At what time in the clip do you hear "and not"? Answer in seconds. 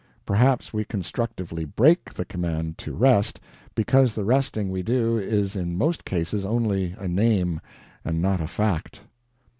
8.03-8.41